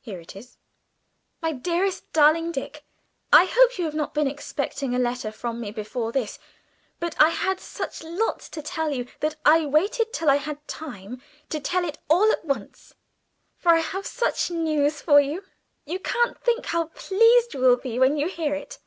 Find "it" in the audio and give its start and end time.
0.20-0.36, 11.84-11.98, 18.54-18.78